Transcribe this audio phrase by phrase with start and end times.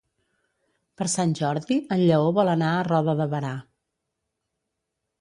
[1.01, 3.55] Per Sant Jordi en Lleó vol anar a Roda de Berà.